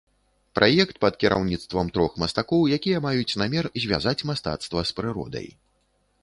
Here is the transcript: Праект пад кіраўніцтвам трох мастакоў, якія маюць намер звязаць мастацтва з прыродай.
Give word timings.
Праект 0.59 0.95
пад 1.03 1.17
кіраўніцтвам 1.23 1.91
трох 1.97 2.15
мастакоў, 2.23 2.63
якія 2.79 3.03
маюць 3.07 3.37
намер 3.43 3.69
звязаць 3.85 4.25
мастацтва 4.31 4.79
з 4.93 4.99
прыродай. 5.03 5.47